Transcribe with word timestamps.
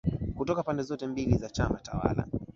kutoka 0.35 0.63
pande 0.63 0.83
zote 0.83 1.07
mbili 1.07 1.37
za 1.37 1.49
chama 1.49 1.79
tawala 1.79 2.25